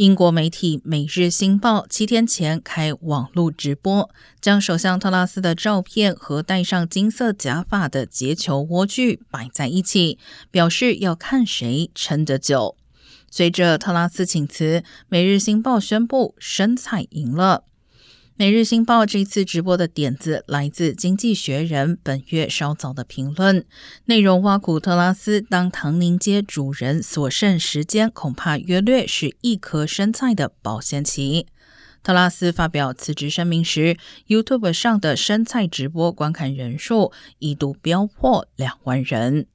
[0.00, 4.08] 英国媒体《每日新报》七天前开网络直播，
[4.40, 10.18] 将首相特拉斯的照片和戴上金色假发的结球莴苣摆在一起，
[10.50, 12.76] 表示要看谁撑得久。
[13.30, 14.80] 随着特拉斯请辞，
[15.10, 17.64] 《每日新报》宣布生菜赢了。
[18.40, 23.66] 每日新报这次直播的点子来自《经济学人》本月稍早的评论，
[24.06, 31.48] 内容挖苦特拉斯当唐宁街主人所剩时间恐怕约略是一颗生菜的保鲜期。
[32.02, 39.48] 特拉斯发表辞职声明时，YouTube 上的生菜直播观看人数一度飙破两万人。